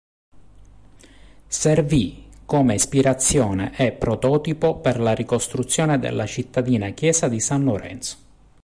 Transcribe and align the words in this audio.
Servì 1.47 2.27
come 2.45 2.73
ispirazione 2.73 3.77
e 3.77 3.91
prototipo 3.91 4.77
per 4.79 4.99
la 4.99 5.13
ricostruzione 5.13 5.99
della 5.99 6.25
cittadina 6.25 6.89
chiesa 6.89 7.27
di 7.27 7.39
San 7.39 7.63
Lorenzo. 7.65 8.17